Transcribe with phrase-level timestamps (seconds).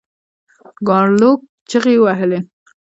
[0.87, 1.39] ګارلوک
[1.69, 2.39] چیغې وهلې.